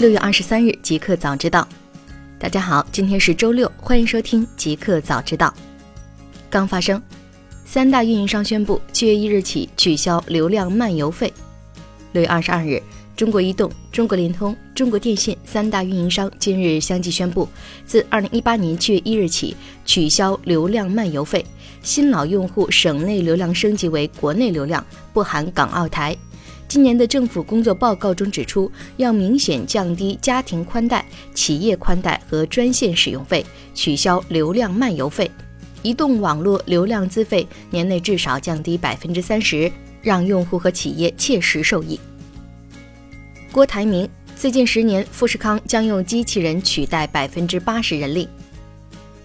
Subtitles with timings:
[0.00, 1.68] 六月二十三日，极客早知道。
[2.38, 5.52] 大家好，今天是周六，欢迎收听极客早知道。
[6.48, 7.02] 刚发生，
[7.66, 11.30] 三大运营商宣布七月一日起取消流量漫游费。
[12.12, 12.82] 六月二十二日，
[13.14, 17.46] 中国移动、中国联通、中国电信三大运营商今日相继宣布，
[17.84, 19.54] 自二零一八年七月一日起
[19.84, 21.44] 取消流量漫游费，
[21.82, 26.16] 新老用户省内流量升级为国内流量，不含港澳台。
[26.70, 31.04] 今年的政府工作报告中指出，要明显降低家庭宽带、
[31.34, 33.44] 企业宽带和专线使用费，
[33.74, 35.28] 取消流量漫游费，
[35.82, 39.68] 移动网络流量资费年内至少降低百分之三十，
[40.00, 41.98] 让用户和企业切实受益。
[43.50, 48.28] 郭台铭最近十年，富士康将用机器人取代百分之八十人力。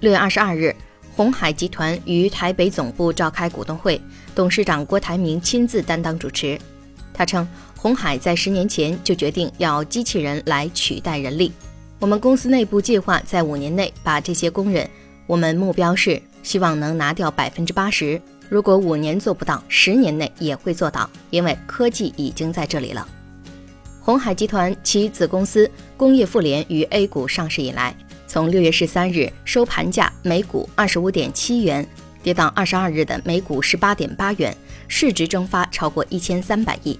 [0.00, 0.76] 六月二十二日，
[1.16, 3.98] 红海集团于台北总部召开股东会，
[4.34, 6.58] 董事长郭台铭亲自担当主持。
[7.12, 7.46] 他称，
[7.76, 11.52] 红海在十年前就决定要机器人来取代人力。
[11.98, 14.88] 我们公司内部计划在五年内把这些工人，
[15.26, 18.20] 我们目标是希望能拿掉百分之八十。
[18.48, 23.06] 如果五年做不到，十年内也会做到，因为科技已经在这里了。
[24.00, 27.94] 红海集团其子公司工业富联于 A 股上市以来，
[28.26, 31.86] 从六月十三日收盘价每股二十五点七元，
[32.22, 34.56] 跌到二十二日的每股十八点八元，
[34.90, 36.98] 市值蒸发超过一千三百亿。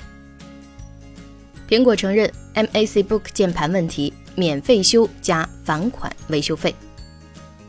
[1.68, 6.72] 苹果承认 MacBook 键盘问题，免费修加返款维修费。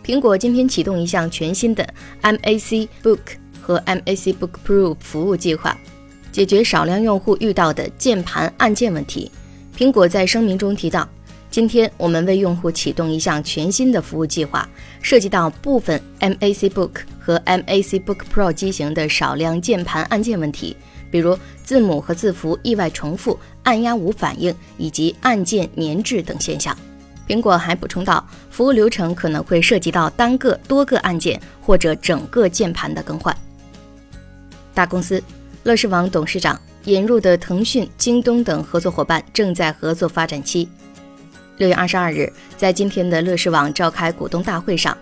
[0.06, 1.88] 苹果今天启动一项全新的
[2.22, 3.20] MacBook
[3.62, 5.76] 和 MacBook Pro 服务计划，
[6.32, 9.32] 解决少量用户遇到的键盘按键问题。
[9.76, 11.10] 苹果在声明中提到，
[11.52, 14.68] 今天我们为用户启动一项全新的服务计划，
[15.02, 20.78] 涉及到部分 MacBook 和 MacBook Pro 机型的少量键盘按键问题。
[21.12, 26.76] 比如字母和字符意外重复、按压无反应以及按键粘滞等现象。
[27.28, 33.36] 苹果还补充到，服务流程可能会涉及到单个、多个按键或者整个键盘的更换。
[34.74, 35.22] 大公司
[35.64, 40.70] 乐视网董事长引入的腾讯、京东等合作伙伴正在合作发展期。
[41.62, 42.28] 六月二十二日，
[42.58, 44.98] 在今天的乐视网召开股东大会上。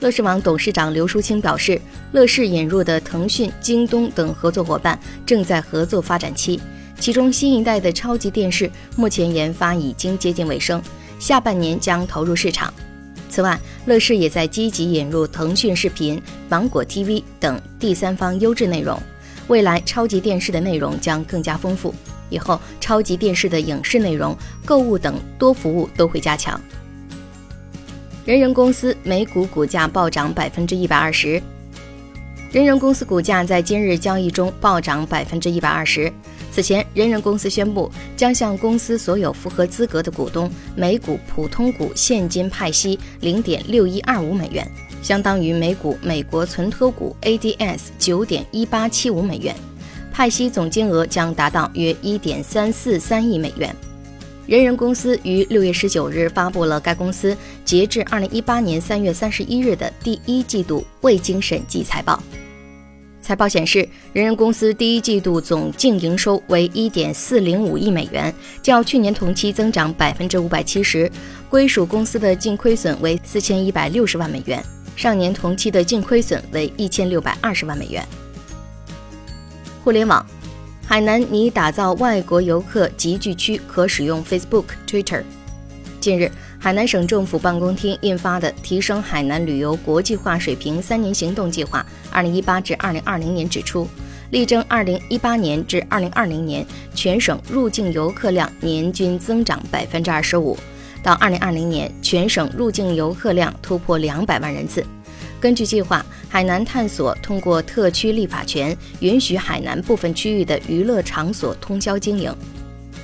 [0.00, 1.80] 乐视网董事长刘淑清表示，
[2.10, 6.60] 乐视引入的腾讯、京东等合作伙伴正在合作发展期，
[6.98, 10.82] 其中新一代的超级电视目前研发已经接近尾声，
[11.20, 12.74] 下半年将投入市场。
[13.28, 19.00] 此外，乐视也在积极引入腾讯视频、芒果 TV 等第三方优质内容，
[19.46, 21.94] 未来超级电视的内容将更加丰富，
[22.32, 24.34] 以后超级电视的影视内容、
[24.64, 26.58] 购物等多服务都会加强。
[28.24, 31.42] 人人公司美股股价暴涨百分之一百二十。
[32.50, 36.12] 人人公司股价在今日交易中暴涨百分之一百二十。
[36.52, 44.70] 此前，人人公司宣布将向公司所有符合资格的股东每股普通股现金派息零点六一二五美元，
[45.02, 49.56] 相当于每股美国存托股 ADS 九点一八七五美元，
[50.12, 53.74] 派息总金额将达到约一点三四三亿美元。
[54.46, 57.34] 人人公司于六月十九日发布了该公司
[57.64, 62.22] 截至二零一八年三月三十一日的第一季度未经审计财报。
[63.22, 71.10] 财报显示，人人公司第一季度总净营收为一点四零五亿美元，较去年同期增长百分之五百七十。
[71.48, 74.62] 归属公司的净亏损为四千一百六十万美元，
[74.96, 78.04] 上年同期的净亏损为一千六百二十万美元。
[79.82, 80.24] 互联网。
[80.86, 85.22] 海南拟打造外国游客集聚区，可使用 Facebook、Twitter。
[86.00, 93.88] 近日，海南省政府办公厅印发的《提升海南旅游国际化水平三年行动计划（二零一八至二零二零年）》指出，
[94.30, 100.56] 力争二零一八年至二零二零年全省入境游客量年均增长百分之二十五，
[101.02, 104.84] 到二零二零年全省入境游客量突破两百万人次。
[105.42, 112.32] 根据计划，海南探索通过特区立法权，允许海南部分区域的娱乐场所通宵经营。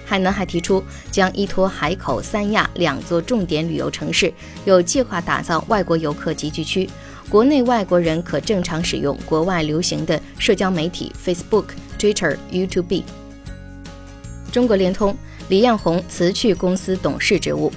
[0.06, 0.80] 海南还提出，
[1.10, 4.32] 将依托海口、三亚两座重点旅游城市，
[4.64, 6.88] 有计划打造外国游客集聚区，
[7.28, 11.64] 国内外国人可正常使用国外流行的社交媒体 Facebook、
[11.98, 13.02] Twitter、YouTube。
[14.52, 15.12] 中国联通
[15.48, 17.72] 李彦宏辞去公司董事职务。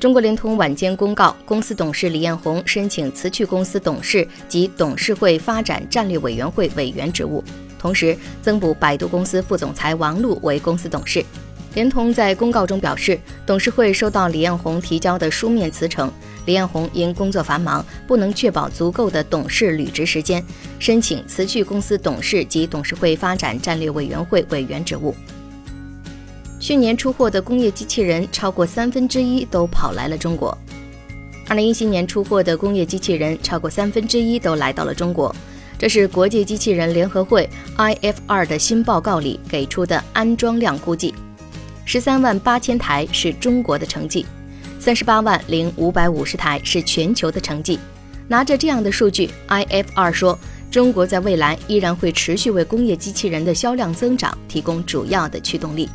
[0.00, 7.44] 中国联通晚间公告，公司董事李彦宏申请辞去公司董事及董事会发展战略委员会委员职务，
[7.78, 11.22] 同时增补百度公司副总裁王璐为公司董事。
[11.74, 16.10] 联通在公告中表示，董事会收到李彦宏提交的书面辞呈，
[16.46, 20.42] 李彦宏因工作繁忙，不能确保足够的董事履职时间，
[20.78, 25.14] 申请辞去公司董事及董事会发展战略委员会委员职务。
[26.60, 30.56] 去年出货的工业机器人超过三分之一都跑来了中国。
[31.48, 35.34] 二零一七年出货的工业机器人超过三分之一都来到了中国，
[35.78, 37.48] 这是国际机器人联合会
[37.78, 41.14] IFR 的新报告里给出的安装量估计。
[41.86, 44.26] 十三万八千台是中国的成绩，
[44.78, 47.78] 三十八万零五百五十台是全球的成绩。
[48.28, 50.38] 拿着这样的数据，IFR 说，
[50.70, 55.88] 中国在未来依然会持续为工业机器人的销量增长提供主要的驱动力。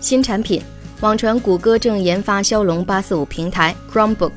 [0.00, 0.62] 新产品，
[1.02, 4.32] 网传谷歌正研发骁龙八四五平台 Chromebook。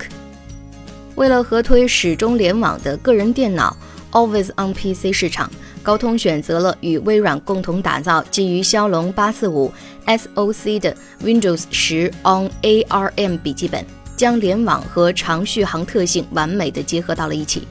[1.16, 3.76] 为了合推始终联网的个人电脑
[4.12, 5.50] Always on PC 市场。
[5.82, 9.70] 高通选择了与微软共同打造基于骁龙八四五
[10.06, 13.86] SoC 的 Windows 十 on ARM 笔记本，
[14.16, 17.68] 将联网和长续航特性完美的结合到了一起。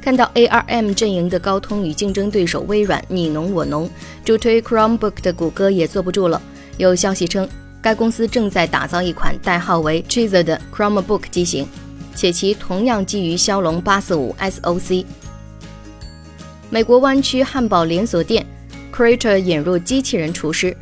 [0.00, 3.90] 看到 ARM 阵营的高通与竞争对手微软你侬我侬，
[4.24, 6.40] 主推 Chromebook 的谷歌也坐不住了。
[6.78, 7.48] 有消息称，
[7.80, 11.66] 该公司正在打造一款代号为 Treasure 的 Chromebook 机型，
[12.14, 15.04] 且其同样基于骁龙八四五 SoC。
[16.68, 18.44] 美国湾区汉堡连锁店
[18.94, 20.76] Creator 引入机器人厨师。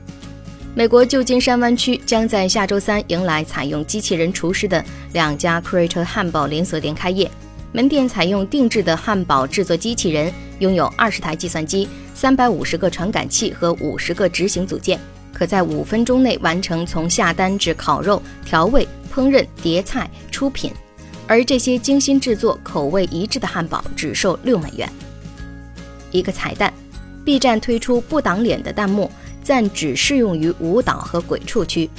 [0.74, 7.30] 美国旧金山湾区将在下周三迎来采用机器人厨师的两家 Creator 汉堡连锁店开业。
[7.70, 14.98] 门店采用定制的汉堡制作机器人，拥有二十台计算机、三百五十个传感器和五十个执行组件，
[15.34, 20.72] 可在五分钟内完成从下单至烤肉、调味、烹饪、叠菜、出品。
[21.26, 24.88] 而这些精心制作、口味一致的汉堡只售六美元。
[26.10, 26.72] 一个彩蛋
[27.24, 29.10] ，B 站推出不挡脸的弹幕，
[29.42, 31.90] 暂只适用于舞蹈和鬼畜区。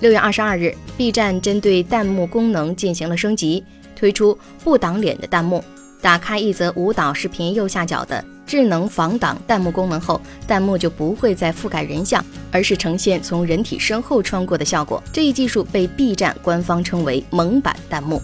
[0.00, 3.64] 六月二十二日，B 站针对弹幕功能进行了升级，
[3.96, 5.64] 推出不挡脸的弹幕。
[6.02, 15.00] 打开一则舞蹈视频右下角的智能防挡弹幕功能后，弹幕就不会再覆盖人像，而是呈现从人体身后穿过的效果。
[15.12, 18.20] 这一技术被 B 站官方称为“蒙版弹幕”。